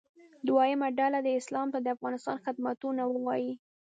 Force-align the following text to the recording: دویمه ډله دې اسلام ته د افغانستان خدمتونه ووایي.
دویمه 0.47 0.87
ډله 0.99 1.19
دې 1.25 1.33
اسلام 1.41 1.67
ته 1.73 1.79
د 1.81 1.87
افغانستان 1.95 2.37
خدمتونه 2.45 3.01
ووایي. 3.07 3.53